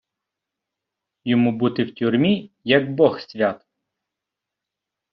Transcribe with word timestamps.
Йому 1.23 1.51
бути 1.51 1.83
в 1.83 1.93
тюрмі 1.95 2.51
як 2.63 2.91
бог 2.95 3.19
свят. 3.19 3.67